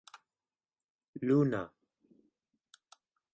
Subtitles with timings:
[1.27, 1.61] luna